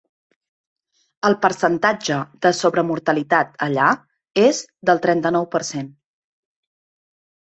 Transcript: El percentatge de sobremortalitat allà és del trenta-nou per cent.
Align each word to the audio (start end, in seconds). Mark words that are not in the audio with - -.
El 1.27 1.35
percentatge 1.41 2.15
de 2.45 2.51
sobremortalitat 2.59 3.51
allà 3.65 3.89
és 4.45 4.63
del 4.91 5.03
trenta-nou 5.05 5.45
per 5.57 5.63
cent. 5.69 5.93